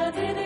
Muy 0.00 0.39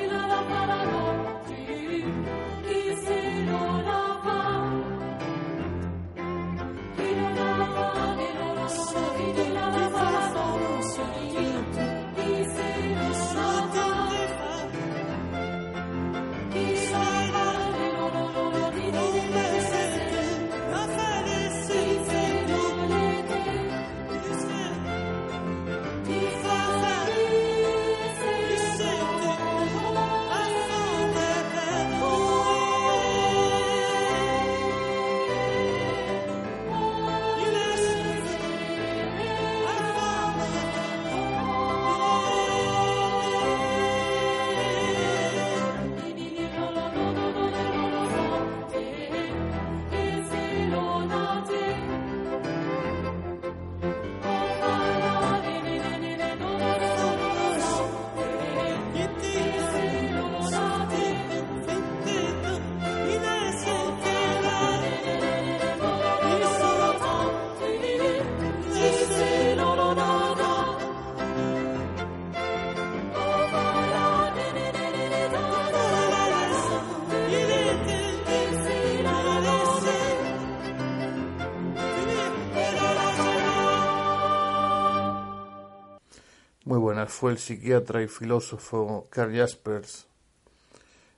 fue 87.07 87.33
el 87.33 87.39
psiquiatra 87.39 88.03
y 88.03 88.09
filósofo 88.09 89.07
Karl 89.11 89.37
Jaspers 89.37 90.07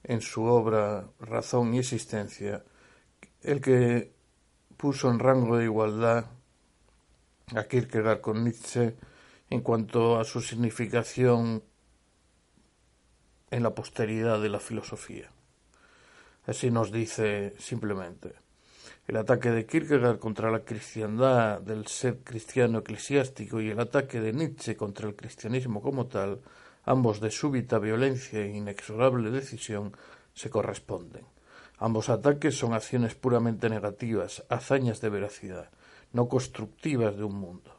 en 0.05 0.21
su 0.21 0.45
obra 0.45 1.09
Razón 1.21 1.75
y 1.75 1.81
Existencia, 1.81 2.65
el 3.43 3.61
que 3.61 4.13
puso 4.77 5.11
en 5.11 5.19
rango 5.19 5.57
de 5.57 5.65
igualdad 5.65 6.27
a 7.55 7.65
Kierkegaard 7.65 8.21
con 8.21 8.45
Nietzsche 8.45 8.97
en 9.51 9.61
cuanto 9.61 10.19
a 10.19 10.25
su 10.25 10.41
significación 10.41 11.63
en 13.51 13.63
la 13.63 13.75
posteridad 13.75 14.41
de 14.41 14.49
la 14.49 14.61
filosofía. 14.61 15.31
Así 16.47 16.71
nos 16.71 16.93
dice 16.93 17.55
simplemente. 17.59 18.46
El 19.07 19.17
ataque 19.19 19.53
de 19.53 19.67
Kierkegaard 19.67 20.19
contra 20.19 20.51
la 20.51 20.65
cristiandad 20.65 21.61
del 21.61 21.87
ser 21.87 22.25
cristiano 22.25 22.79
eclesiástico 22.81 23.61
y 23.61 23.71
el 23.71 23.79
ataque 23.79 24.21
de 24.21 24.33
Nietzsche 24.33 24.77
contra 24.77 25.07
el 25.07 25.15
cristianismo 25.15 25.81
como 25.81 26.07
tal, 26.07 26.41
ambos 26.85 27.21
de 27.21 27.31
súbita 27.31 27.79
violencia 27.79 28.41
e 28.41 28.57
inexorable 28.57 29.31
decisión, 29.31 29.97
se 30.35 30.51
corresponden. 30.51 31.25
Ambos 31.79 32.09
ataques 32.09 32.59
son 32.59 32.75
acciones 32.75 33.15
puramente 33.15 33.71
negativas, 33.71 34.45
hazañas 34.49 35.01
de 35.01 35.11
veracidad, 35.11 35.71
no 36.13 36.27
constructivas 36.27 37.17
de 37.17 37.23
un 37.23 37.37
mundo. 37.37 37.79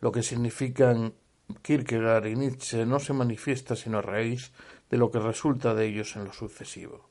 Lo 0.00 0.12
que 0.12 0.22
significan 0.22 1.14
Kierkegaard 1.62 2.26
y 2.26 2.36
Nietzsche 2.36 2.84
no 2.84 3.00
se 3.00 3.14
manifiesta 3.14 3.74
sino 3.74 3.98
a 3.98 4.02
raíz 4.02 4.52
de 4.90 4.98
lo 4.98 5.10
que 5.10 5.18
resulta 5.18 5.74
de 5.74 5.86
ellos 5.86 6.14
en 6.16 6.24
lo 6.24 6.32
sucesivo. 6.34 7.08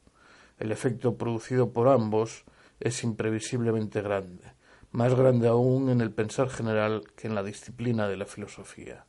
El 0.60 0.72
efecto 0.72 1.18
producido 1.18 1.74
por 1.74 1.88
ambos 1.88 2.46
es 2.80 3.04
imprevisiblemente 3.04 4.02
grande, 4.02 4.54
más 4.92 5.14
grande 5.16 5.48
aún 5.48 5.90
en 5.90 6.02
el 6.02 6.12
pensar 6.12 6.50
general 6.50 7.04
que 7.16 7.28
en 7.28 7.36
la 7.36 7.44
disciplina 7.44 8.08
de 8.08 8.18
la 8.18 8.26
filosofía, 8.26 9.06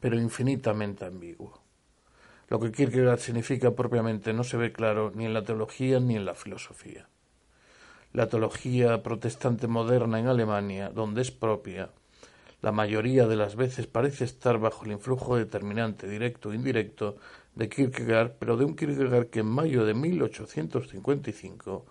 pero 0.00 0.18
infinitamente 0.18 1.04
ambiguo. 1.04 1.62
Lo 2.48 2.60
que 2.60 2.72
Kierkegaard 2.72 3.18
significa 3.18 3.70
propiamente 3.70 4.32
no 4.32 4.44
se 4.44 4.56
ve 4.56 4.72
claro 4.72 5.12
ni 5.14 5.24
en 5.24 5.34
la 5.34 5.44
teología 5.44 6.00
ni 6.00 6.16
en 6.16 6.24
la 6.24 6.34
filosofía. 6.34 7.08
La 8.12 8.28
teología 8.28 9.02
protestante 9.02 9.68
moderna 9.68 10.18
en 10.18 10.26
Alemania, 10.26 10.90
donde 10.90 11.22
es 11.22 11.30
propia, 11.30 11.90
la 12.60 12.70
mayoría 12.70 13.26
de 13.26 13.36
las 13.36 13.56
veces 13.56 13.86
parece 13.86 14.24
estar 14.24 14.58
bajo 14.58 14.84
el 14.84 14.92
influjo 14.92 15.36
determinante, 15.36 16.08
directo 16.08 16.50
o 16.50 16.54
indirecto, 16.54 17.16
de 17.54 17.68
Kierkegaard, 17.68 18.34
pero 18.38 18.56
de 18.56 18.64
un 18.64 18.76
Kierkegaard 18.76 19.30
que 19.30 19.40
en 19.40 19.46
mayo 19.46 19.84
de 19.84 19.94
1855 19.94 21.86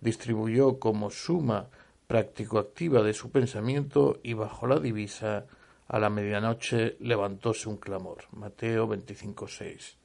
distribuyó 0.00 0.78
como 0.78 1.10
suma 1.10 1.68
práctico-activa 2.06 3.02
de 3.02 3.12
su 3.12 3.30
pensamiento 3.30 4.20
y 4.22 4.34
bajo 4.34 4.66
la 4.66 4.78
divisa 4.78 5.46
a 5.88 5.98
la 5.98 6.10
medianoche 6.10 6.96
levantóse 7.00 7.68
un 7.68 7.76
clamor. 7.76 8.24
Mateo 8.32 8.88
25.6. 8.88 9.96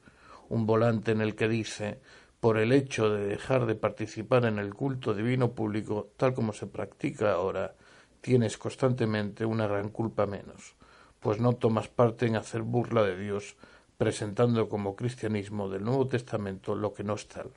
Un 0.48 0.66
volante 0.66 1.12
en 1.12 1.20
el 1.20 1.34
que 1.34 1.48
dice 1.48 2.00
por 2.40 2.58
el 2.58 2.72
hecho 2.72 3.08
de 3.08 3.24
dejar 3.26 3.66
de 3.66 3.76
participar 3.76 4.46
en 4.46 4.58
el 4.58 4.74
culto 4.74 5.14
divino 5.14 5.52
público 5.52 6.10
tal 6.16 6.34
como 6.34 6.52
se 6.52 6.66
practica 6.66 7.32
ahora, 7.32 7.76
tienes 8.20 8.58
constantemente 8.58 9.44
una 9.44 9.68
gran 9.68 9.90
culpa 9.90 10.26
menos, 10.26 10.74
pues 11.20 11.38
no 11.38 11.52
tomas 11.52 11.86
parte 11.88 12.26
en 12.26 12.34
hacer 12.34 12.62
burla 12.62 13.04
de 13.04 13.16
Dios, 13.16 13.56
presentando 13.96 14.68
como 14.68 14.96
cristianismo 14.96 15.68
del 15.68 15.84
Nuevo 15.84 16.08
Testamento 16.08 16.74
lo 16.74 16.92
que 16.92 17.04
no 17.04 17.14
es 17.14 17.28
tal. 17.28 17.52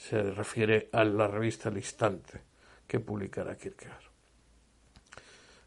Se 0.00 0.22
refiere 0.22 0.88
a 0.92 1.04
la 1.04 1.28
revista 1.28 1.68
El 1.68 1.76
Instante, 1.76 2.40
que 2.86 3.00
publicará 3.00 3.56
Kierkegaard. 3.56 4.06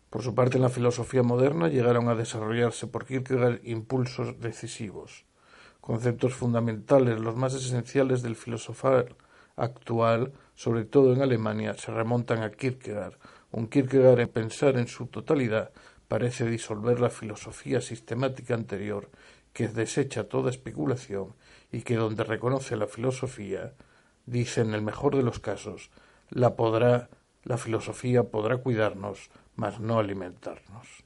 Por 0.09 0.23
su 0.23 0.33
parte, 0.33 0.57
en 0.57 0.63
la 0.63 0.69
filosofía 0.69 1.23
moderna 1.23 1.67
llegaron 1.67 2.09
a 2.09 2.15
desarrollarse 2.15 2.87
por 2.87 3.05
Kierkegaard 3.05 3.61
impulsos 3.63 4.39
decisivos 4.39 5.25
conceptos 5.83 6.33
fundamentales, 6.33 7.19
los 7.19 7.35
más 7.35 7.53
esenciales 7.53 8.21
del 8.21 8.37
filosofar 8.37 9.17
actual, 9.57 10.31
sobre 10.55 10.85
todo 10.85 11.11
en 11.11 11.21
Alemania, 11.21 11.73
se 11.73 11.91
remontan 11.91 12.41
a 12.41 12.51
Kierkegaard. 12.51 13.15
Un 13.51 13.67
Kierkegaard 13.67 14.21
en 14.21 14.29
pensar 14.29 14.77
en 14.77 14.87
su 14.87 15.07
totalidad 15.07 15.71
parece 16.07 16.45
disolver 16.45 17.01
la 17.01 17.09
filosofía 17.09 17.81
sistemática 17.81 18.53
anterior, 18.53 19.09
que 19.51 19.67
desecha 19.67 20.29
toda 20.29 20.51
especulación 20.51 21.35
y 21.69 21.81
que 21.81 21.97
donde 21.97 22.23
reconoce 22.23 22.77
la 22.77 22.87
filosofía, 22.87 23.73
dice 24.25 24.61
en 24.61 24.73
el 24.73 24.81
mejor 24.81 25.15
de 25.15 25.23
los 25.23 25.39
casos, 25.39 25.89
la 26.29 26.55
podrá, 26.55 27.09
la 27.43 27.57
filosofía 27.57 28.23
podrá 28.23 28.57
cuidarnos, 28.57 29.29
mas 29.55 29.79
no 29.79 29.99
alimentarnos. 29.99 31.03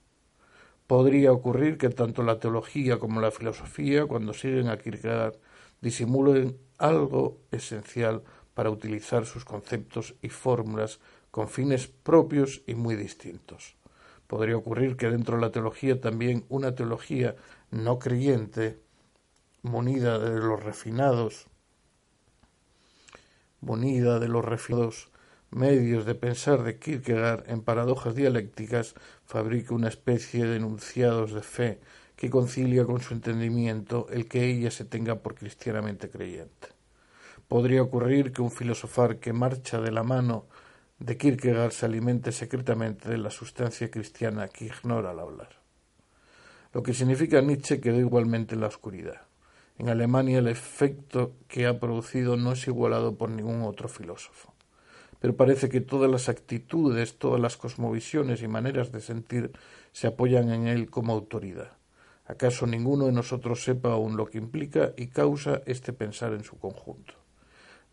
Podría 0.88 1.34
ocurrir 1.34 1.78
que 1.78 1.90
tanto 1.90 2.24
la 2.24 2.40
teología 2.40 2.98
como 2.98 3.20
la 3.20 3.32
filosofía, 3.32 4.06
cuando 4.06 4.34
siguen 4.34 4.70
a 4.70 4.78
Kierkegaard, 4.78 5.36
disimulen 5.82 6.58
algo 6.78 7.40
esencial 7.52 8.24
para 8.54 8.70
utilizar 8.70 9.26
sus 9.26 9.46
conceptos 9.46 10.16
y 10.22 10.30
fórmulas 10.30 11.00
con 11.30 11.50
fines 11.50 11.88
propios 11.88 12.64
y 12.66 12.76
muy 12.76 12.96
distintos. 12.96 13.76
Podría 14.28 14.58
ocurrir 14.58 14.98
que 14.98 15.10
dentro 15.10 15.36
de 15.36 15.42
la 15.42 15.52
teología 15.52 16.02
también 16.02 16.46
una 16.50 16.74
teología 16.74 17.36
no 17.70 18.00
creyente, 18.00 18.80
munida 19.62 20.20
de 20.20 20.40
los 20.40 20.64
refinados, 20.64 21.48
munida 23.62 24.20
de 24.20 24.28
los 24.28 24.44
refinados 24.44 25.10
medios 25.50 26.06
de 26.06 26.16
pensar 26.16 26.64
de 26.64 26.78
Kierkegaard 26.78 27.50
en 27.50 27.62
paradojas 27.62 28.16
dialécticas, 28.16 28.96
fabrica 29.26 29.74
una 29.74 29.88
especie 29.88 30.46
de 30.46 30.58
enunciados 30.58 31.34
de 31.34 31.42
fe 31.42 31.80
que 32.16 32.30
concilia 32.30 32.86
con 32.86 33.00
su 33.00 33.14
entendimiento 33.14 34.08
el 34.10 34.28
que 34.28 34.46
ella 34.46 34.72
se 34.72 34.86
tenga 34.86 35.20
por 35.20 35.36
cristianamente 35.36 36.10
creyente. 36.10 36.70
Podría 37.48 37.82
ocurrir 37.82 38.34
que 38.34 38.42
un 38.42 38.52
filosofar 38.52 39.20
que 39.20 39.32
marcha 39.32 39.80
de 39.80 39.92
la 39.92 40.04
mano 40.04 40.48
de 41.00 41.16
Kierkegaard 41.16 41.72
se 41.72 41.86
alimente 41.86 42.32
secretamente 42.32 43.10
de 43.10 43.18
la 43.18 43.30
sustancia 43.30 43.90
cristiana 43.90 44.48
que 44.48 44.66
ignora 44.66 45.12
al 45.12 45.20
hablar. 45.20 45.50
Lo 46.74 46.84
que 46.84 46.94
significa 46.94 47.42
Nietzsche 47.42 47.80
quedó 47.80 48.00
igualmente 48.00 48.56
en 48.56 48.62
la 48.62 48.68
oscuridad. 48.68 49.27
En 49.78 49.90
Alemania 49.90 50.40
el 50.40 50.48
efecto 50.48 51.34
que 51.48 51.68
ha 51.68 51.80
producido 51.80 52.38
no 52.38 52.54
es 52.54 52.68
igualado 52.68 53.16
por 53.16 53.30
ningún 53.30 53.62
otro 53.64 53.88
filósofo 53.88 54.54
pero 55.20 55.36
parece 55.36 55.70
que 55.70 55.82
todas 55.82 56.10
las 56.10 56.30
actitudes, 56.30 57.18
todas 57.18 57.42
las 57.42 57.58
cosmovisiones 57.58 58.42
y 58.42 58.48
maneras 58.48 58.92
de 58.92 59.02
sentir 59.02 59.52
se 59.92 60.08
apoyan 60.08 60.52
en 60.52 60.68
él 60.68 60.90
como 60.90 61.14
autoridad. 61.14 61.72
¿Acaso 62.26 62.68
ninguno 62.68 63.06
de 63.06 63.14
nosotros 63.14 63.64
sepa 63.64 63.94
aún 63.94 64.18
lo 64.18 64.26
que 64.28 64.38
implica 64.38 64.94
y 64.98 65.08
causa 65.08 65.62
este 65.66 65.94
pensar 65.94 66.34
en 66.34 66.44
su 66.44 66.58
conjunto? 66.60 67.14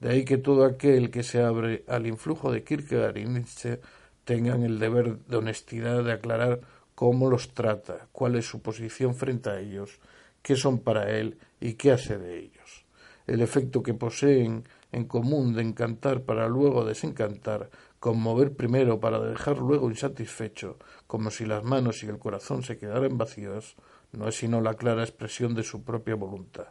De 0.01 0.11
ahí 0.11 0.25
que 0.25 0.39
todo 0.39 0.65
aquel 0.65 1.11
que 1.11 1.23
se 1.23 1.41
abre 1.41 1.85
al 1.89 2.07
influjo 2.07 2.51
de 2.51 2.65
Kierkegaard 2.65 3.17
y 3.17 3.25
Nietzsche 3.25 3.81
tengan 4.25 4.63
el 4.63 4.79
deber 4.79 5.19
de 5.19 5.37
honestidad 5.37 6.05
de 6.05 6.13
aclarar 6.13 6.61
cómo 6.95 7.31
los 7.31 7.55
trata, 7.55 8.09
cuál 8.13 8.35
es 8.35 8.47
su 8.47 8.61
posición 8.61 9.15
frente 9.15 9.51
a 9.51 9.61
ellos, 9.61 9.99
qué 10.45 10.57
son 10.57 10.79
para 10.79 11.11
él 11.11 11.39
y 11.59 11.73
qué 11.73 11.91
hace 11.91 12.19
de 12.19 12.39
ellos. 12.39 12.85
El 13.27 13.41
efecto 13.41 13.83
que 13.83 13.95
poseen 13.95 14.65
en 14.93 15.07
común 15.07 15.55
de 15.55 15.63
encantar 15.63 16.23
para 16.25 16.47
luego 16.49 16.85
desencantar, 16.85 17.71
conmover 17.99 18.55
primero 18.55 19.01
para 19.01 19.19
dejar 19.19 19.59
luego 19.59 19.89
insatisfecho, 19.89 20.79
como 21.07 21.31
si 21.31 21.47
las 21.47 21.65
manos 21.65 22.05
y 22.05 22.09
el 22.09 22.19
corazón 22.19 22.63
se 22.63 22.77
quedaran 22.77 23.17
vacíos, 23.17 23.77
no 24.13 24.29
es 24.29 24.37
sino 24.37 24.61
la 24.61 24.75
clara 24.75 25.03
expresión 25.03 25.55
de 25.55 25.63
su 25.63 25.83
propia 25.83 26.15
voluntad. 26.15 26.69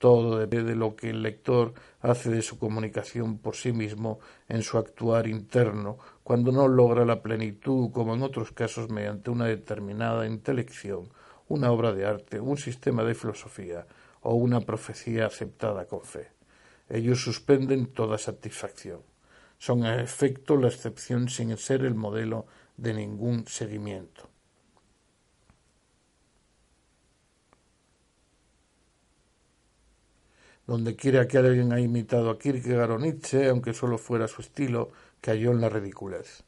Todo 0.00 0.38
depende 0.38 0.72
de 0.72 0.76
lo 0.76 0.96
que 0.96 1.10
el 1.10 1.22
lector 1.22 1.74
hace 2.00 2.30
de 2.30 2.42
su 2.42 2.58
comunicación 2.58 3.38
por 3.38 3.54
sí 3.54 3.72
mismo 3.72 4.18
en 4.48 4.62
su 4.62 4.78
actuar 4.78 5.28
interno, 5.28 5.96
cuando 6.24 6.50
no 6.50 6.66
logra 6.66 7.04
la 7.04 7.22
plenitud, 7.22 7.92
como 7.92 8.16
en 8.16 8.24
otros 8.24 8.50
casos 8.50 8.90
mediante 8.90 9.30
una 9.30 9.46
determinada 9.46 10.26
intelección, 10.26 11.08
una 11.48 11.70
obra 11.70 11.92
de 11.92 12.04
arte, 12.04 12.40
un 12.40 12.56
sistema 12.56 13.04
de 13.04 13.14
filosofía 13.14 13.86
o 14.22 14.34
una 14.34 14.60
profecía 14.60 15.26
aceptada 15.26 15.86
con 15.86 16.02
fe. 16.02 16.28
Ellos 16.88 17.22
suspenden 17.22 17.86
toda 17.86 18.18
satisfacción. 18.18 19.02
Son 19.58 19.84
a 19.84 20.02
efecto 20.02 20.56
la 20.56 20.68
excepción 20.68 21.28
sin 21.28 21.56
ser 21.56 21.84
el 21.84 21.94
modelo 21.94 22.46
de 22.76 22.94
ningún 22.94 23.46
seguimiento. 23.46 24.28
Donde 30.66 30.96
quiera 30.96 31.28
que 31.28 31.38
alguien 31.38 31.72
haya 31.72 31.84
imitado 31.84 32.28
a 32.28 32.38
Kierkegaard 32.38 32.90
o 32.90 32.98
Nietzsche, 32.98 33.48
aunque 33.48 33.72
solo 33.72 33.98
fuera 33.98 34.26
su 34.26 34.42
estilo, 34.42 34.90
cayó 35.20 35.52
en 35.52 35.60
la 35.60 35.68
ridiculez. 35.68 36.42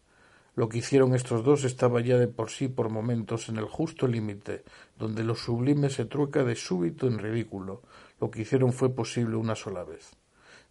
Lo 0.58 0.68
que 0.68 0.78
hicieron 0.78 1.14
estos 1.14 1.44
dos 1.44 1.62
estaba 1.62 2.00
ya 2.00 2.18
de 2.18 2.26
por 2.26 2.50
sí 2.50 2.66
por 2.66 2.88
momentos 2.88 3.48
en 3.48 3.58
el 3.58 3.66
justo 3.66 4.08
límite, 4.08 4.64
donde 4.98 5.22
lo 5.22 5.36
sublime 5.36 5.88
se 5.88 6.04
trueca 6.04 6.42
de 6.42 6.56
súbito 6.56 7.06
en 7.06 7.20
ridículo. 7.20 7.80
Lo 8.20 8.28
que 8.28 8.42
hicieron 8.42 8.72
fue 8.72 8.92
posible 8.92 9.36
una 9.36 9.54
sola 9.54 9.84
vez. 9.84 10.16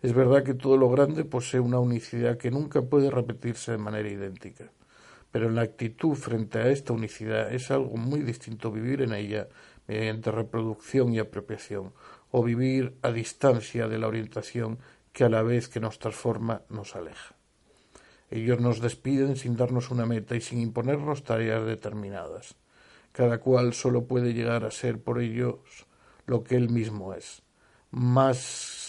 Es 0.01 0.11
verdad 0.11 0.43
que 0.43 0.55
todo 0.55 0.75
lo 0.75 0.89
grande 0.89 1.23
posee 1.23 1.61
una 1.61 1.79
unicidad 1.79 2.35
que 2.37 2.51
nunca 2.51 2.81
puede 2.81 3.09
repetirse 3.09 3.71
de 3.71 3.77
manera 3.77 4.09
idéntica, 4.09 4.73
pero 5.31 5.47
en 5.47 5.55
la 5.55 5.61
actitud 5.61 6.15
frente 6.15 6.59
a 6.59 6.67
esta 6.67 6.91
unicidad 6.91 7.53
es 7.53 7.71
algo 7.71 7.95
muy 7.95 8.23
distinto 8.23 8.73
vivir 8.73 9.03
en 9.03 9.13
ella 9.13 9.47
mediante 9.87 10.31
reproducción 10.31 11.13
y 11.13 11.19
apropiación, 11.19 11.93
o 12.31 12.43
vivir 12.43 12.97
a 13.03 13.11
distancia 13.13 13.87
de 13.87 13.99
la 13.99 14.09
orientación 14.09 14.79
que 15.13 15.23
a 15.23 15.29
la 15.29 15.43
vez 15.43 15.69
que 15.69 15.79
nos 15.79 15.97
transforma 15.97 16.63
nos 16.67 16.93
aleja. 16.97 17.36
Ellos 18.29 18.59
nos 18.59 18.81
despiden 18.81 19.35
sin 19.35 19.55
darnos 19.55 19.91
una 19.91 20.05
meta 20.05 20.35
y 20.35 20.41
sin 20.41 20.59
imponernos 20.59 21.23
tareas 21.23 21.65
determinadas. 21.65 22.55
Cada 23.11 23.39
cual 23.39 23.73
solo 23.73 24.05
puede 24.05 24.33
llegar 24.33 24.65
a 24.65 24.71
ser 24.71 25.01
por 25.01 25.19
ellos 25.21 25.59
lo 26.25 26.43
que 26.43 26.55
él 26.55 26.69
mismo 26.69 27.13
es. 27.13 27.41
Más 27.91 28.87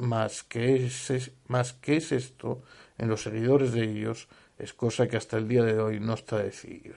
más 0.00 0.42
que, 0.42 0.86
es, 0.86 1.32
más 1.46 1.74
que 1.74 1.98
es 1.98 2.12
esto 2.12 2.62
en 2.98 3.08
los 3.08 3.22
seguidores 3.22 3.72
de 3.72 3.84
ellos 3.84 4.28
es 4.58 4.72
cosa 4.72 5.06
que 5.08 5.16
hasta 5.16 5.36
el 5.36 5.48
día 5.48 5.62
de 5.62 5.78
hoy 5.78 6.00
no 6.00 6.14
está 6.14 6.38
decidida. 6.38 6.96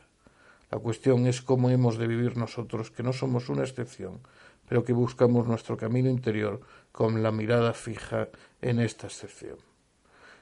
La 0.72 0.80
cuestión 0.80 1.28
es 1.28 1.42
cómo 1.42 1.70
hemos 1.70 1.98
de 1.98 2.08
vivir 2.08 2.36
nosotros, 2.36 2.92
que 2.92 3.04
no 3.04 3.14
somos 3.14 3.50
una 3.50 3.64
excepción, 3.64 4.22
pero 4.68 4.84
que 4.84 4.94
buscamos 4.94 5.48
nuestro 5.48 5.78
camino 5.78 6.10
interior 6.10 6.62
con 6.92 7.22
la 7.22 7.32
mirada 7.32 7.74
fija 7.74 8.30
en 8.62 8.80
esta 8.80 9.08
excepción. 9.08 9.58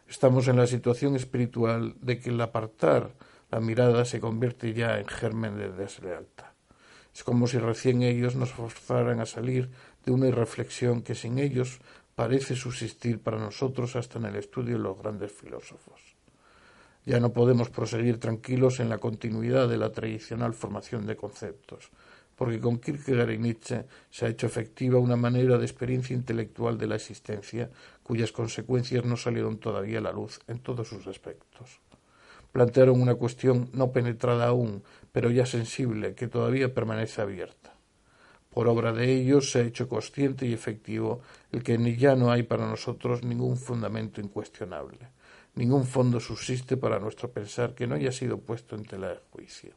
Estamos 0.07 0.47
en 0.47 0.57
la 0.57 0.67
situación 0.67 1.15
espiritual 1.15 1.95
de 2.01 2.19
que 2.19 2.29
el 2.29 2.41
apartar 2.41 3.13
la 3.49 3.59
mirada 3.59 4.05
se 4.05 4.19
convierte 4.19 4.73
ya 4.73 4.99
en 4.99 5.07
germen 5.07 5.57
de 5.57 5.71
deslealtad. 5.71 6.51
Es 7.13 7.23
como 7.23 7.47
si 7.47 7.57
recién 7.57 8.01
ellos 8.01 8.35
nos 8.35 8.51
forzaran 8.51 9.19
a 9.19 9.25
salir 9.25 9.69
de 10.05 10.11
una 10.11 10.27
irreflexión 10.27 11.01
que 11.01 11.15
sin 11.15 11.39
ellos 11.39 11.79
parece 12.15 12.55
subsistir 12.55 13.19
para 13.19 13.39
nosotros 13.39 13.95
hasta 13.95 14.19
en 14.19 14.25
el 14.25 14.35
estudio 14.35 14.77
de 14.77 14.83
los 14.83 14.97
grandes 14.97 15.31
filósofos. 15.31 16.15
Ya 17.05 17.19
no 17.19 17.33
podemos 17.33 17.69
proseguir 17.69 18.19
tranquilos 18.19 18.79
en 18.79 18.89
la 18.89 18.99
continuidad 18.99 19.67
de 19.67 19.77
la 19.77 19.91
tradicional 19.91 20.53
formación 20.53 21.05
de 21.07 21.15
conceptos, 21.15 21.89
porque 22.35 22.59
con 22.59 22.79
Kierkegaard 22.79 23.31
y 23.31 23.37
Nietzsche 23.39 23.85
se 24.09 24.25
ha 24.25 24.29
hecho 24.29 24.45
efectiva 24.45 24.99
una 24.99 25.15
manera 25.15 25.57
de 25.57 25.65
experiencia 25.65 26.15
intelectual 26.15 26.77
de 26.77 26.87
la 26.87 26.95
existencia 26.95 27.69
cuyas 28.03 28.31
consecuencias 28.31 29.05
no 29.05 29.17
salieron 29.17 29.57
todavía 29.57 29.99
a 29.99 30.01
la 30.01 30.11
luz 30.11 30.39
en 30.47 30.59
todos 30.59 30.87
sus 30.87 31.07
aspectos. 31.07 31.79
Plantearon 32.51 33.01
una 33.01 33.15
cuestión 33.15 33.69
no 33.73 33.91
penetrada 33.91 34.47
aún, 34.47 34.83
pero 35.11 35.29
ya 35.29 35.45
sensible, 35.45 36.15
que 36.15 36.27
todavía 36.27 36.73
permanece 36.73 37.21
abierta. 37.21 37.73
Por 38.49 38.67
obra 38.67 38.91
de 38.91 39.13
ellos 39.13 39.49
se 39.49 39.59
ha 39.59 39.63
hecho 39.63 39.87
consciente 39.87 40.45
y 40.45 40.53
efectivo 40.53 41.21
el 41.53 41.63
que 41.63 41.77
ya 41.95 42.15
no 42.15 42.31
hay 42.31 42.43
para 42.43 42.67
nosotros 42.67 43.23
ningún 43.23 43.55
fundamento 43.55 44.19
incuestionable, 44.19 45.07
ningún 45.55 45.85
fondo 45.85 46.19
subsiste 46.19 46.75
para 46.75 46.99
nuestro 46.99 47.31
pensar 47.31 47.73
que 47.73 47.87
no 47.87 47.95
haya 47.95 48.11
sido 48.11 48.39
puesto 48.39 48.75
en 48.75 48.83
tela 48.83 49.07
de 49.07 49.19
juicio. 49.31 49.73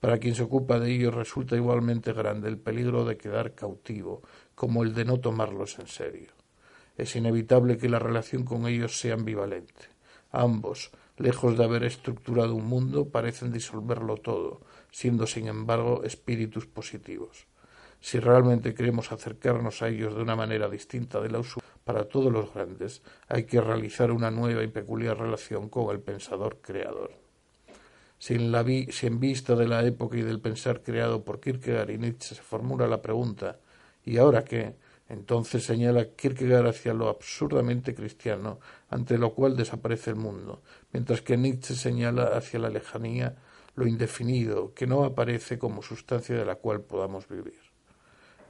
Para 0.00 0.18
quien 0.18 0.34
se 0.34 0.42
ocupa 0.42 0.78
de 0.78 0.92
ellos 0.92 1.14
resulta 1.14 1.56
igualmente 1.56 2.12
grande 2.12 2.48
el 2.50 2.58
peligro 2.58 3.06
de 3.06 3.16
quedar 3.16 3.54
cautivo, 3.54 4.20
como 4.54 4.82
el 4.82 4.94
de 4.94 5.06
no 5.06 5.18
tomarlos 5.18 5.78
en 5.78 5.86
serio. 5.86 6.35
Es 6.96 7.16
inevitable 7.16 7.76
que 7.78 7.88
la 7.88 7.98
relación 7.98 8.44
con 8.44 8.66
ellos 8.66 8.98
sea 8.98 9.14
ambivalente. 9.14 9.88
Ambos, 10.30 10.90
lejos 11.18 11.56
de 11.56 11.64
haber 11.64 11.84
estructurado 11.84 12.54
un 12.54 12.66
mundo, 12.66 13.08
parecen 13.08 13.52
disolverlo 13.52 14.16
todo, 14.16 14.60
siendo 14.90 15.26
sin 15.26 15.48
embargo 15.48 16.04
espíritus 16.04 16.66
positivos. 16.66 17.46
Si 18.00 18.18
realmente 18.18 18.74
queremos 18.74 19.12
acercarnos 19.12 19.82
a 19.82 19.88
ellos 19.88 20.14
de 20.14 20.22
una 20.22 20.36
manera 20.36 20.68
distinta 20.68 21.20
de 21.20 21.30
la 21.30 21.38
usual 21.38 21.64
para 21.84 22.08
todos 22.08 22.32
los 22.32 22.52
grandes, 22.52 23.02
hay 23.28 23.44
que 23.44 23.60
realizar 23.60 24.10
una 24.10 24.30
nueva 24.30 24.62
y 24.62 24.68
peculiar 24.68 25.18
relación 25.18 25.68
con 25.68 25.94
el 25.94 26.00
pensador 26.00 26.58
creador. 26.60 27.12
Si 28.18 28.34
en, 28.34 28.50
la 28.50 28.62
en 28.62 29.20
vista 29.20 29.54
de 29.54 29.68
la 29.68 29.84
época 29.84 30.16
y 30.16 30.22
del 30.22 30.40
pensar 30.40 30.82
creado 30.82 31.24
por 31.24 31.40
Kierkegaard 31.40 31.90
y 31.90 31.98
Nietzsche 31.98 32.34
se 32.34 32.42
formula 32.42 32.86
la 32.86 33.02
pregunta 33.02 33.58
¿y 34.04 34.16
ahora 34.16 34.44
qué? 34.44 34.76
Entonces 35.08 35.64
señala 35.64 36.14
Kierkegaard 36.16 36.66
hacia 36.66 36.92
lo 36.92 37.08
absurdamente 37.08 37.94
cristiano, 37.94 38.58
ante 38.90 39.18
lo 39.18 39.34
cual 39.34 39.56
desaparece 39.56 40.10
el 40.10 40.16
mundo, 40.16 40.62
mientras 40.92 41.22
que 41.22 41.36
Nietzsche 41.36 41.74
señala 41.74 42.36
hacia 42.36 42.58
la 42.58 42.70
lejanía, 42.70 43.36
lo 43.76 43.86
indefinido, 43.86 44.74
que 44.74 44.86
no 44.86 45.04
aparece 45.04 45.58
como 45.58 45.82
sustancia 45.82 46.34
de 46.34 46.44
la 46.44 46.56
cual 46.56 46.80
podamos 46.80 47.28
vivir. 47.28 47.60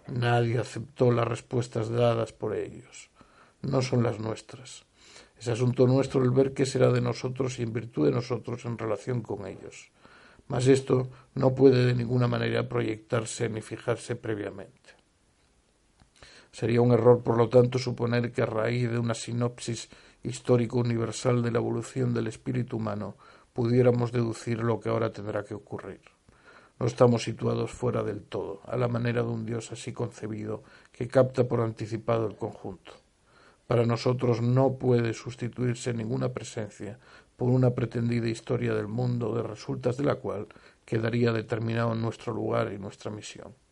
Nadie 0.07 0.59
aceptó 0.59 1.11
las 1.11 1.27
respuestas 1.27 1.91
dadas 1.91 2.33
por 2.33 2.55
ellos. 2.55 3.11
No 3.61 3.83
son 3.83 4.05
las 4.05 4.21
nuestras. 4.21 4.85
Es 5.39 5.49
asunto 5.49 5.87
nuestro 5.87 6.23
el 6.23 6.31
ver 6.31 6.55
qué 6.55 6.65
será 6.65 6.91
de 6.93 7.01
nosotros 7.01 7.59
y 7.59 7.63
en 7.63 7.73
virtud 7.73 8.07
de 8.07 8.13
nosotros 8.13 8.65
en 8.65 8.79
relación 8.79 9.21
con 9.21 9.47
ellos. 9.47 9.91
Mas 10.49 10.69
esto 10.69 11.11
no 11.35 11.55
puede 11.55 11.85
de 11.85 11.95
ninguna 11.95 12.29
manera 12.29 12.69
proyectarse 12.69 13.49
ni 13.49 13.61
fijarse 13.61 14.15
previamente. 14.15 14.96
Sería 16.57 16.81
un 16.81 16.91
error, 16.93 17.23
por 17.23 17.37
lo 17.37 17.51
tanto, 17.51 17.79
suponer 17.79 18.33
que 18.33 18.41
a 18.41 18.47
raíz 18.47 18.91
de 18.91 18.99
una 18.99 19.13
sinopsis 19.13 19.91
histórico 20.23 20.79
universal 20.79 21.43
de 21.43 21.51
la 21.51 21.59
evolución 21.59 22.15
del 22.15 22.29
espíritu 22.29 22.79
humano 22.79 23.15
pudiéramos 23.53 24.11
deducir 24.11 24.61
lo 24.61 24.81
que 24.81 24.89
ahora 24.89 25.13
tendrá 25.13 25.45
que 25.45 25.53
ocurrir. 25.53 26.01
No 26.81 26.87
estamos 26.87 27.25
situados 27.25 27.73
fuera 27.73 28.03
del 28.03 28.23
todo, 28.23 28.63
a 28.65 28.79
la 28.79 28.89
manera 28.89 29.23
de 29.23 29.29
un 29.29 29.45
Dios 29.45 29.71
así 29.71 29.93
concebido 29.93 30.63
que 30.93 31.09
capta 31.09 31.45
por 31.45 31.61
anticipado 31.61 32.27
el 32.27 32.37
conjunto. 32.37 32.93
Para 33.67 33.85
nosotros 33.85 34.41
no 34.41 34.79
puede 34.79 35.13
sustituirse 35.13 35.93
ninguna 35.93 36.31
presencia 36.31 36.99
por 37.37 37.51
una 37.51 37.73
pretendida 37.73 38.29
historia 38.31 38.73
del 38.73 38.89
mundo 38.89 39.35
de 39.35 39.43
resultas 39.43 39.99
de 39.99 40.05
la 40.05 40.15
cual 40.15 40.47
quedaría 40.87 41.33
determinado 41.33 41.95
nuestro 41.95 42.33
lugar 42.33 42.73
y 42.73 42.79
nuestra 42.79 43.11
misión. 43.11 43.66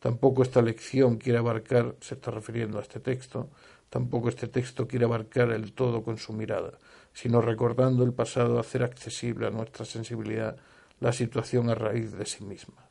Tampoco 0.00 0.42
esta 0.42 0.62
lección 0.62 1.16
quiere 1.16 1.38
abarcar, 1.38 1.96
se 2.00 2.14
está 2.14 2.30
refiriendo 2.30 2.78
a 2.78 2.82
este 2.82 3.00
texto, 3.00 3.50
tampoco 3.90 4.28
este 4.28 4.48
texto 4.48 4.86
quiere 4.86 5.06
abarcar 5.06 5.50
el 5.50 5.72
todo 5.72 6.02
con 6.02 6.18
su 6.18 6.32
mirada, 6.32 6.78
sino 7.12 7.40
recordando 7.40 8.04
el 8.04 8.12
pasado 8.12 8.60
hacer 8.60 8.82
accesible 8.82 9.46
a 9.46 9.50
nuestra 9.50 9.84
sensibilidad 9.84 10.56
la 11.00 11.12
situación 11.12 11.70
a 11.70 11.74
raíz 11.74 12.12
de 12.12 12.26
sí 12.26 12.44
misma. 12.44 12.88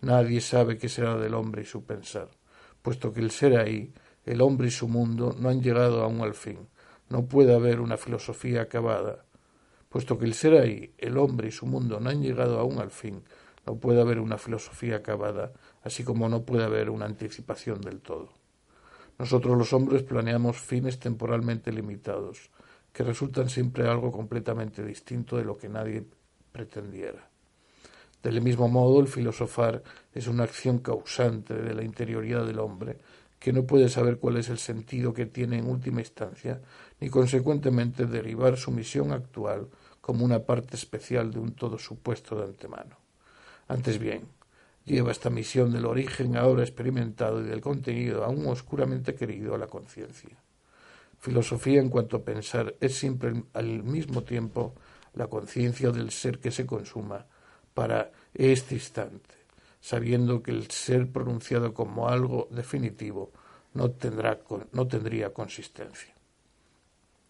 Nadie 0.00 0.40
sabe 0.40 0.78
qué 0.78 0.88
será 0.88 1.16
del 1.16 1.34
hombre 1.34 1.62
y 1.62 1.64
su 1.64 1.84
pensar, 1.84 2.28
puesto 2.82 3.12
que 3.12 3.20
el 3.20 3.30
ser 3.30 3.58
ahí, 3.58 3.92
el 4.24 4.40
hombre 4.40 4.68
y 4.68 4.72
su 4.72 4.88
mundo 4.88 5.34
no 5.38 5.48
han 5.48 5.62
llegado 5.62 6.02
aún 6.02 6.20
al 6.20 6.34
fin. 6.34 6.68
No 7.08 7.24
puede 7.26 7.54
haber 7.54 7.80
una 7.80 7.96
filosofía 7.96 8.62
acabada. 8.62 9.24
Puesto 9.88 10.18
que 10.18 10.24
el 10.24 10.34
ser 10.34 10.54
ahí, 10.54 10.92
el 10.98 11.16
hombre 11.16 11.48
y 11.48 11.52
su 11.52 11.66
mundo 11.66 12.00
no 12.00 12.10
han 12.10 12.20
llegado 12.20 12.58
aún 12.58 12.80
al 12.80 12.90
fin, 12.90 13.22
no 13.64 13.76
puede 13.76 14.00
haber 14.00 14.18
una 14.20 14.36
filosofía 14.36 14.96
acabada, 14.96 15.52
así 15.86 16.02
como 16.02 16.28
no 16.28 16.42
puede 16.42 16.64
haber 16.64 16.90
una 16.90 17.06
anticipación 17.06 17.80
del 17.80 18.00
todo. 18.00 18.32
Nosotros 19.20 19.56
los 19.56 19.72
hombres 19.72 20.02
planeamos 20.02 20.58
fines 20.58 20.98
temporalmente 20.98 21.70
limitados, 21.70 22.50
que 22.92 23.04
resultan 23.04 23.48
siempre 23.48 23.88
algo 23.88 24.10
completamente 24.10 24.84
distinto 24.84 25.36
de 25.36 25.44
lo 25.44 25.56
que 25.56 25.68
nadie 25.68 26.04
pretendiera. 26.50 27.30
Del 28.20 28.40
mismo 28.40 28.66
modo, 28.66 28.98
el 28.98 29.06
filosofar 29.06 29.84
es 30.12 30.26
una 30.26 30.42
acción 30.42 30.80
causante 30.80 31.54
de 31.54 31.72
la 31.72 31.84
interioridad 31.84 32.44
del 32.44 32.58
hombre, 32.58 32.98
que 33.38 33.52
no 33.52 33.62
puede 33.62 33.88
saber 33.88 34.18
cuál 34.18 34.38
es 34.38 34.48
el 34.48 34.58
sentido 34.58 35.14
que 35.14 35.26
tiene 35.26 35.58
en 35.58 35.68
última 35.68 36.00
instancia, 36.00 36.60
ni 36.98 37.10
consecuentemente 37.10 38.06
derivar 38.06 38.56
su 38.56 38.72
misión 38.72 39.12
actual 39.12 39.68
como 40.00 40.24
una 40.24 40.40
parte 40.40 40.74
especial 40.74 41.30
de 41.30 41.38
un 41.38 41.52
todo 41.52 41.78
supuesto 41.78 42.34
de 42.34 42.46
antemano. 42.46 42.96
Antes 43.68 44.00
bien, 44.00 44.26
lleva 44.86 45.10
esta 45.10 45.30
misión 45.30 45.72
del 45.72 45.84
origen 45.84 46.36
ahora 46.36 46.62
experimentado 46.62 47.42
y 47.42 47.48
del 47.48 47.60
contenido 47.60 48.24
aún 48.24 48.46
oscuramente 48.46 49.14
querido 49.14 49.54
a 49.54 49.58
la 49.58 49.66
conciencia. 49.66 50.38
Filosofía 51.18 51.80
en 51.80 51.90
cuanto 51.90 52.18
a 52.18 52.24
pensar 52.24 52.74
es 52.80 52.96
siempre 52.96 53.42
al 53.52 53.82
mismo 53.82 54.22
tiempo 54.22 54.74
la 55.14 55.26
conciencia 55.26 55.90
del 55.90 56.10
ser 56.10 56.38
que 56.38 56.52
se 56.52 56.64
consuma 56.64 57.26
para 57.74 58.12
este 58.32 58.74
instante, 58.76 59.34
sabiendo 59.80 60.42
que 60.42 60.52
el 60.52 60.70
ser 60.70 61.10
pronunciado 61.10 61.74
como 61.74 62.08
algo 62.08 62.48
definitivo 62.50 63.32
no, 63.74 63.90
tendrá, 63.90 64.40
no 64.72 64.86
tendría 64.86 65.32
consistencia. 65.32 66.14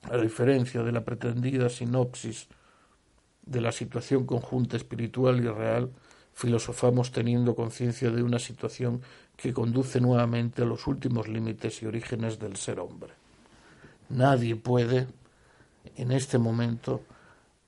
A 0.03 0.19
diferencia 0.19 0.83
de 0.83 0.93
la 0.93 1.05
pretendida 1.05 1.69
sinopsis 1.69 2.49
de 3.45 3.61
la 3.61 3.73
situación 3.73 4.27
conjunta 4.27 4.77
espiritual 4.77 5.43
y 5.43 5.49
real, 5.49 5.91
filosofamos 6.37 7.13
teniendo 7.13 7.55
conciencia 7.55 8.11
de 8.11 8.23
una 8.23 8.39
situación 8.39 9.01
que 9.39 9.55
conduce 9.55 10.03
nuevamente 10.03 10.61
a 10.61 10.67
los 10.67 10.87
últimos 10.87 11.29
límites 11.29 11.81
y 11.81 11.87
orígenes 11.87 12.39
del 12.39 12.57
ser 12.57 12.79
hombre. 12.79 13.15
Nadie 14.11 14.55
puede, 14.55 15.09
en 15.97 16.13
este 16.13 16.37
momento, 16.37 17.01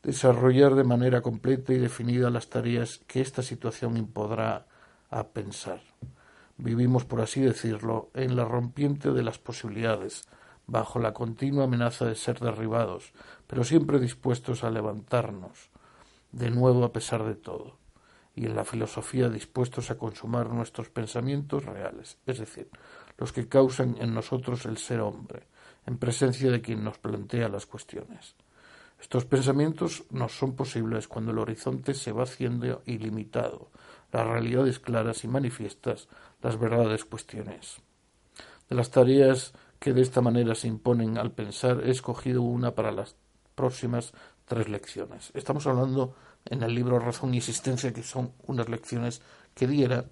desarrollar 0.02 0.74
de 0.74 0.84
manera 0.84 1.22
completa 1.22 1.72
y 1.72 1.78
definida 1.78 2.28
las 2.28 2.50
tareas 2.50 3.00
que 3.06 3.22
esta 3.22 3.42
situación 3.42 3.96
impondrá 3.96 4.66
a 5.08 5.28
pensar. 5.28 5.80
Vivimos, 6.58 7.06
por 7.06 7.22
así 7.22 7.40
decirlo, 7.40 8.10
en 8.12 8.36
la 8.36 8.44
rompiente 8.44 9.12
de 9.12 9.22
las 9.22 9.38
posibilidades, 9.38 10.28
bajo 10.66 10.98
la 10.98 11.14
continua 11.14 11.64
amenaza 11.64 12.04
de 12.04 12.14
ser 12.14 12.38
derribados, 12.38 13.14
pero 13.46 13.64
siempre 13.64 13.98
dispuestos 13.98 14.62
a 14.62 14.70
levantarnos 14.70 15.70
de 16.32 16.50
nuevo 16.50 16.84
a 16.84 16.92
pesar 16.92 17.24
de 17.24 17.34
todo, 17.34 17.77
y 18.38 18.46
en 18.46 18.54
la 18.54 18.64
filosofía 18.64 19.28
dispuestos 19.28 19.90
a 19.90 19.98
consumar 19.98 20.50
nuestros 20.50 20.90
pensamientos 20.90 21.64
reales, 21.64 22.18
es 22.24 22.38
decir, 22.38 22.70
los 23.16 23.32
que 23.32 23.48
causan 23.48 23.96
en 23.98 24.14
nosotros 24.14 24.64
el 24.64 24.78
ser 24.78 25.00
hombre, 25.00 25.48
en 25.86 25.98
presencia 25.98 26.48
de 26.52 26.60
quien 26.60 26.84
nos 26.84 26.98
plantea 26.98 27.48
las 27.48 27.66
cuestiones. 27.66 28.36
Estos 29.00 29.24
pensamientos 29.24 30.04
nos 30.10 30.38
son 30.38 30.54
posibles 30.54 31.08
cuando 31.08 31.32
el 31.32 31.38
horizonte 31.38 31.94
se 31.94 32.12
va 32.12 32.22
haciendo 32.22 32.82
ilimitado, 32.86 33.72
las 34.12 34.24
realidades 34.24 34.78
claras 34.78 35.24
y 35.24 35.28
manifiestas, 35.28 36.08
las 36.40 36.58
verdades 36.60 37.04
cuestiones. 37.04 37.78
De 38.68 38.76
las 38.76 38.90
tareas 38.90 39.52
que 39.80 39.92
de 39.92 40.02
esta 40.02 40.20
manera 40.20 40.54
se 40.54 40.68
imponen 40.68 41.18
al 41.18 41.32
pensar, 41.32 41.82
he 41.84 41.90
escogido 41.90 42.42
una 42.42 42.76
para 42.76 42.92
las 42.92 43.16
próximas 43.56 44.12
tres 44.44 44.68
lecciones. 44.68 45.32
Estamos 45.34 45.66
hablando 45.66 46.14
en 46.48 46.62
el 46.62 46.74
libro 46.74 46.98
Razón 46.98 47.34
y 47.34 47.38
Existencia, 47.38 47.92
que 47.92 48.02
son 48.02 48.32
unas 48.46 48.68
lecciones 48.68 49.22
que 49.54 49.66
diera 49.66 50.04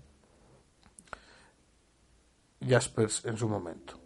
Jaspers 2.66 3.24
en 3.24 3.36
su 3.36 3.48
momento. 3.48 4.00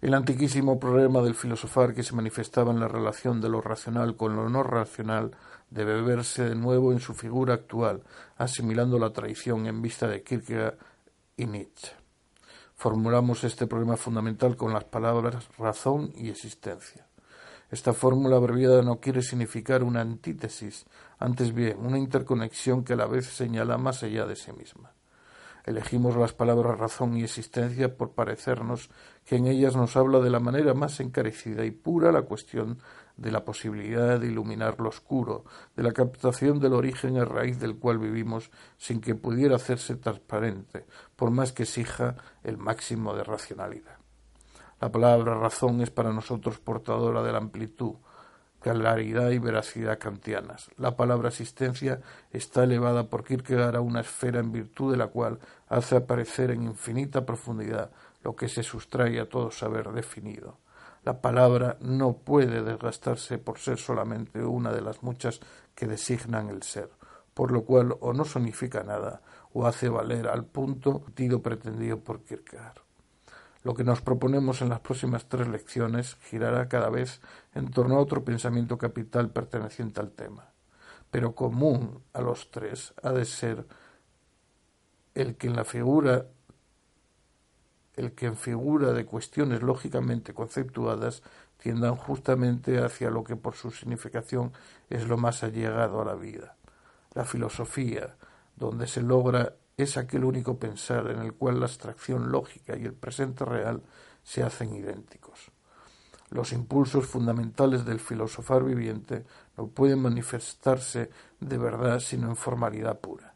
El 0.00 0.12
antiquísimo 0.12 0.78
problema 0.78 1.22
del 1.22 1.34
filosofar 1.34 1.94
que 1.94 2.02
se 2.02 2.14
manifestaba 2.14 2.72
en 2.72 2.80
la 2.80 2.88
relación 2.88 3.40
de 3.40 3.48
lo 3.48 3.62
racional 3.62 4.16
con 4.16 4.36
lo 4.36 4.50
no 4.50 4.62
racional 4.62 5.30
debe 5.70 6.02
verse 6.02 6.44
de 6.44 6.54
nuevo 6.54 6.92
en 6.92 7.00
su 7.00 7.14
figura 7.14 7.54
actual, 7.54 8.02
asimilando 8.36 8.98
la 8.98 9.14
traición 9.14 9.66
en 9.66 9.80
vista 9.80 10.06
de 10.06 10.22
Kierkegaard 10.22 10.76
y 11.36 11.46
Nietzsche. 11.46 11.92
Formulamos 12.74 13.44
este 13.44 13.66
problema 13.66 13.96
fundamental 13.96 14.56
con 14.56 14.74
las 14.74 14.84
palabras 14.84 15.48
razón 15.56 16.12
y 16.14 16.28
existencia. 16.28 17.06
Esta 17.70 17.92
fórmula 17.92 18.36
abreviada 18.36 18.82
no 18.82 19.00
quiere 19.00 19.22
significar 19.22 19.82
una 19.82 20.00
antítesis, 20.00 20.86
antes 21.18 21.52
bien 21.52 21.78
una 21.80 21.98
interconexión 21.98 22.84
que 22.84 22.92
a 22.92 22.96
la 22.96 23.06
vez 23.06 23.26
señala 23.26 23.78
más 23.78 24.02
allá 24.02 24.26
de 24.26 24.36
sí 24.36 24.52
misma. 24.52 24.92
Elegimos 25.64 26.14
las 26.16 26.34
palabras 26.34 26.78
razón 26.78 27.16
y 27.16 27.24
existencia 27.24 27.96
por 27.96 28.12
parecernos 28.12 28.90
que 29.24 29.36
en 29.36 29.46
ellas 29.46 29.74
nos 29.76 29.96
habla 29.96 30.20
de 30.20 30.28
la 30.28 30.38
manera 30.38 30.74
más 30.74 31.00
encarecida 31.00 31.64
y 31.64 31.70
pura 31.70 32.12
la 32.12 32.22
cuestión 32.22 32.78
de 33.16 33.30
la 33.30 33.46
posibilidad 33.46 34.20
de 34.20 34.26
iluminar 34.26 34.78
lo 34.78 34.90
oscuro, 34.90 35.44
de 35.74 35.82
la 35.82 35.92
captación 35.92 36.60
del 36.60 36.74
origen 36.74 37.16
a 37.16 37.24
raíz 37.24 37.58
del 37.58 37.78
cual 37.78 37.98
vivimos 37.98 38.50
sin 38.76 39.00
que 39.00 39.14
pudiera 39.14 39.56
hacerse 39.56 39.96
transparente, 39.96 40.84
por 41.16 41.30
más 41.30 41.52
que 41.52 41.62
exija 41.62 42.16
el 42.42 42.58
máximo 42.58 43.14
de 43.14 43.24
racionalidad. 43.24 43.93
La 44.80 44.90
palabra 44.90 45.34
razón 45.34 45.80
es 45.80 45.90
para 45.90 46.12
nosotros 46.12 46.58
portadora 46.58 47.22
de 47.22 47.32
la 47.32 47.38
amplitud, 47.38 47.94
claridad 48.60 49.30
y 49.30 49.38
veracidad 49.38 49.98
kantianas. 49.98 50.70
La 50.78 50.96
palabra 50.96 51.28
existencia 51.28 52.00
está 52.30 52.64
elevada 52.64 53.10
por 53.10 53.24
Kierkegaard 53.24 53.76
a 53.76 53.80
una 53.80 54.00
esfera 54.00 54.40
en 54.40 54.52
virtud 54.52 54.92
de 54.92 54.96
la 54.96 55.08
cual 55.08 55.38
hace 55.68 55.96
aparecer 55.96 56.50
en 56.50 56.62
infinita 56.62 57.26
profundidad 57.26 57.90
lo 58.22 58.34
que 58.34 58.48
se 58.48 58.62
sustrae 58.62 59.20
a 59.20 59.28
todo 59.28 59.50
saber 59.50 59.92
definido. 59.92 60.58
La 61.04 61.20
palabra 61.20 61.76
no 61.80 62.14
puede 62.14 62.62
desgastarse 62.62 63.36
por 63.36 63.58
ser 63.58 63.76
solamente 63.76 64.42
una 64.42 64.72
de 64.72 64.80
las 64.80 65.02
muchas 65.02 65.40
que 65.74 65.86
designan 65.86 66.48
el 66.48 66.62
ser, 66.62 66.88
por 67.34 67.52
lo 67.52 67.64
cual 67.64 67.94
o 68.00 68.14
no 68.14 68.24
sonifica 68.24 68.82
nada 68.82 69.20
o 69.52 69.66
hace 69.66 69.90
valer 69.90 70.26
al 70.26 70.46
punto 70.46 71.02
sentido 71.04 71.42
pretendido 71.42 72.00
por 72.00 72.22
Kierkegaard. 72.22 72.83
Lo 73.64 73.72
que 73.74 73.82
nos 73.82 74.02
proponemos 74.02 74.60
en 74.60 74.68
las 74.68 74.80
próximas 74.80 75.26
tres 75.26 75.48
lecciones 75.48 76.16
girará 76.28 76.68
cada 76.68 76.90
vez 76.90 77.22
en 77.54 77.70
torno 77.70 77.96
a 77.96 78.00
otro 78.00 78.22
pensamiento 78.22 78.76
capital 78.76 79.30
perteneciente 79.30 80.00
al 80.00 80.12
tema, 80.12 80.52
pero 81.10 81.34
común 81.34 82.02
a 82.12 82.20
los 82.20 82.50
tres 82.50 82.92
ha 83.02 83.12
de 83.12 83.24
ser 83.24 83.66
el 85.14 85.36
que 85.36 85.46
en 85.46 85.56
la 85.56 85.64
figura 85.64 86.26
el 87.96 88.12
que 88.12 88.26
en 88.26 88.36
figura 88.36 88.92
de 88.92 89.06
cuestiones 89.06 89.62
lógicamente 89.62 90.34
conceptuadas 90.34 91.22
tiendan 91.56 91.94
justamente 91.96 92.78
hacia 92.78 93.08
lo 93.08 93.24
que 93.24 93.36
por 93.36 93.54
su 93.54 93.70
significación 93.70 94.52
es 94.90 95.08
lo 95.08 95.16
más 95.16 95.42
allegado 95.42 96.02
a 96.02 96.04
la 96.04 96.14
vida. 96.14 96.56
La 97.14 97.24
filosofía, 97.24 98.16
donde 98.56 98.88
se 98.88 99.00
logra, 99.00 99.54
es 99.76 99.96
aquel 99.96 100.24
único 100.24 100.58
pensar 100.58 101.10
en 101.10 101.20
el 101.20 101.34
cual 101.34 101.58
la 101.58 101.66
abstracción 101.66 102.30
lógica 102.30 102.76
y 102.76 102.84
el 102.84 102.94
presente 102.94 103.44
real 103.44 103.82
se 104.22 104.42
hacen 104.42 104.74
idénticos. 104.74 105.50
Los 106.30 106.52
impulsos 106.52 107.06
fundamentales 107.06 107.84
del 107.84 108.00
filosofar 108.00 108.64
viviente 108.64 109.24
no 109.56 109.68
pueden 109.68 110.00
manifestarse 110.00 111.10
de 111.40 111.58
verdad 111.58 112.00
sino 112.00 112.28
en 112.28 112.36
formalidad 112.36 113.00
pura. 113.00 113.34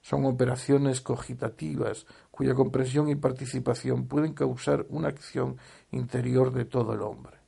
Son 0.00 0.24
operaciones 0.24 1.00
cogitativas 1.00 2.06
cuya 2.30 2.54
comprensión 2.54 3.08
y 3.08 3.16
participación 3.16 4.06
pueden 4.06 4.32
causar 4.32 4.86
una 4.88 5.08
acción 5.08 5.58
interior 5.90 6.52
de 6.52 6.64
todo 6.64 6.94
el 6.94 7.02
hombre. 7.02 7.38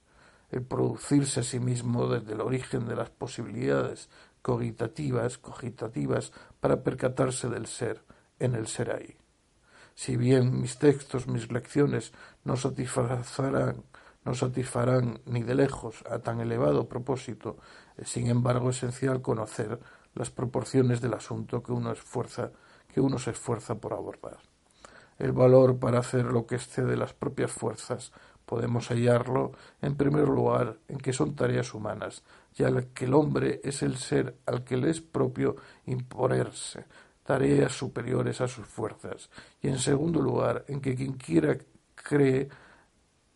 El 0.50 0.62
producirse 0.62 1.40
a 1.40 1.44
sí 1.44 1.58
mismo 1.58 2.08
desde 2.08 2.34
el 2.34 2.42
origen 2.42 2.86
de 2.86 2.94
las 2.94 3.08
posibilidades 3.08 4.10
cogitativas, 4.42 5.38
cogitativas 5.38 6.32
para 6.60 6.82
percatarse 6.82 7.48
del 7.48 7.66
ser, 7.66 8.04
en 8.42 8.54
el 8.54 8.66
ser 8.66 8.90
ahí. 8.90 9.16
Si 9.94 10.16
bien 10.16 10.60
mis 10.60 10.78
textos, 10.78 11.26
mis 11.26 11.50
lecciones 11.52 12.12
no 12.44 12.56
satisfarán, 12.56 13.84
no 14.24 14.34
satisfarán 14.34 15.20
ni 15.26 15.42
de 15.42 15.54
lejos 15.54 16.02
a 16.10 16.18
tan 16.18 16.40
elevado 16.40 16.88
propósito, 16.88 17.58
es 17.96 18.08
sin 18.08 18.28
embargo 18.28 18.70
esencial 18.70 19.22
conocer 19.22 19.78
las 20.14 20.30
proporciones 20.30 21.00
del 21.00 21.14
asunto 21.14 21.62
que 21.62 21.72
uno 21.72 21.92
esfuerza, 21.92 22.50
que 22.92 23.00
uno 23.00 23.18
se 23.18 23.30
esfuerza 23.30 23.76
por 23.76 23.92
abordar. 23.92 24.38
El 25.18 25.32
valor 25.32 25.78
para 25.78 26.00
hacer 26.00 26.24
lo 26.24 26.46
que 26.46 26.56
excede 26.56 26.96
las 26.96 27.12
propias 27.12 27.52
fuerzas 27.52 28.12
podemos 28.44 28.88
hallarlo, 28.88 29.52
en 29.80 29.96
primer 29.96 30.28
lugar, 30.28 30.78
en 30.88 30.98
que 30.98 31.12
son 31.12 31.34
tareas 31.34 31.74
humanas, 31.74 32.22
ya 32.54 32.70
que 32.92 33.04
el 33.04 33.14
hombre 33.14 33.60
es 33.64 33.82
el 33.82 33.96
ser 33.96 34.36
al 34.46 34.64
que 34.64 34.76
le 34.76 34.90
es 34.90 35.00
propio 35.00 35.56
imponerse, 35.86 36.84
tareas 37.24 37.72
superiores 37.72 38.40
a 38.40 38.48
sus 38.48 38.66
fuerzas, 38.66 39.30
y 39.60 39.68
en 39.68 39.78
segundo 39.78 40.20
lugar, 40.20 40.64
en 40.68 40.80
que 40.80 40.94
quien 40.94 41.14
quiera 41.14 41.56
cree 41.94 42.48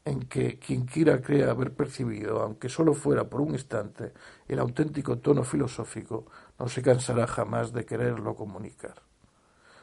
en 0.07 0.21
que 0.21 0.59
quien 0.59 0.87
quiera 0.87 1.21
crea 1.21 1.51
haber 1.51 1.75
percibido, 1.75 2.41
aunque 2.41 2.69
sólo 2.69 2.95
fuera 2.95 3.29
por 3.29 3.41
un 3.41 3.51
instante, 3.51 4.13
el 4.47 4.61
auténtico 4.61 5.19
tono 5.19 5.43
filosófico, 5.43 6.27
no 6.61 6.69
se 6.69 6.81
cansará 6.81 7.27
jamás 7.27 7.73
de 7.73 7.85
quererlo 7.85 8.37
comunicar. 8.37 9.03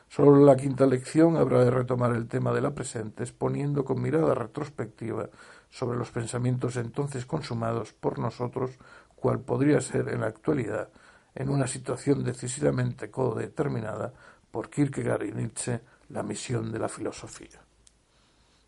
Solo 0.07 0.37
en 0.37 0.45
la 0.45 0.55
quinta 0.55 0.85
lección 0.85 1.35
habrá 1.35 1.65
de 1.65 1.71
retomar 1.71 2.15
el 2.15 2.29
tema 2.29 2.53
de 2.53 2.61
la 2.61 2.73
presente, 2.73 3.23
exponiendo 3.23 3.83
con 3.83 4.01
mirada 4.01 4.33
retrospectiva 4.33 5.29
sobre 5.69 5.97
los 5.97 6.11
pensamientos 6.11 6.77
entonces 6.77 7.25
consumados 7.25 7.91
por 7.91 8.17
nosotros, 8.17 8.77
cual 9.15 9.41
podría 9.41 9.81
ser 9.81 10.07
en 10.07 10.21
la 10.21 10.27
actualidad, 10.27 10.89
en 11.35 11.49
una 11.49 11.67
situación 11.67 12.23
decisivamente 12.23 13.09
codeterminada 13.09 14.13
por 14.51 14.69
Kierkegaard 14.69 15.23
y 15.23 15.31
Nietzsche, 15.31 15.81
la 16.09 16.23
misión 16.23 16.71
de 16.71 16.79
la 16.79 16.89
filosofía. 16.89 17.61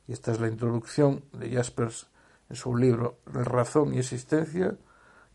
Y 0.08 0.14
esta 0.14 0.32
es 0.32 0.40
la 0.40 0.48
introducción 0.48 1.24
de 1.34 1.52
Jaspers 1.52 2.08
en 2.50 2.56
su 2.56 2.76
libro 2.76 3.20
Razón 3.26 3.94
y 3.94 4.00
Existencia, 4.00 4.76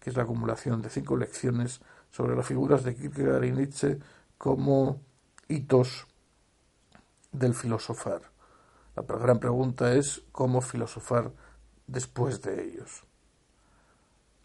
que 0.01 0.11
es 0.11 0.17
la 0.17 0.25
acumulación 0.25 0.83
de 0.83 0.91
cinco 0.91 1.17
lecciones 1.17 1.81
sobre 2.11 2.35
las 2.35 2.47
figuras 2.47 2.83
de 2.85 2.95
Kierkegaard 2.95 3.45
y 3.45 3.53
Nietzsche 3.53 3.99
como 4.39 5.01
hitos 5.49 6.07
del 7.33 7.55
filosofar. 7.55 8.23
La 8.97 9.03
gran 9.03 9.39
pregunta 9.39 9.95
es 9.95 10.23
cómo 10.33 10.61
filosofar 10.61 11.33
después 11.87 12.43
de 12.43 12.65
ellos. 12.65 13.05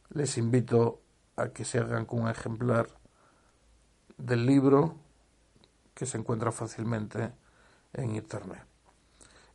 Les 0.09 0.37
invito 0.37 1.01
a 1.35 1.49
que 1.49 1.65
se 1.65 1.79
hagan 1.79 2.05
con 2.05 2.21
un 2.21 2.29
ejemplar 2.29 2.87
del 4.17 4.45
libro 4.45 4.95
que 5.93 6.05
se 6.05 6.17
encuentra 6.17 6.51
fácilmente 6.51 7.31
en 7.93 8.15
Internet. 8.15 8.65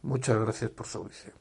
Muchas 0.03 0.39
gracias 0.39 0.71
por 0.71 0.87
su 0.87 0.99
audición. 0.99 1.40